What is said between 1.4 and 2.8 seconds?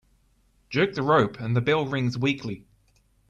the bell rings weakly.